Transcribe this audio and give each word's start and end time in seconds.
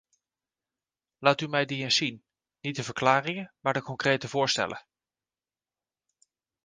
Laat 1.17 1.41
u 1.41 1.47
mij 1.47 1.65
die 1.65 1.83
eens 1.83 1.95
zien; 1.95 2.23
niet 2.59 2.75
de 2.75 2.83
verklaringen, 2.83 3.53
maar 3.59 3.73
de 3.73 3.81
concrete 3.81 4.27
voorstellen. 4.27 4.85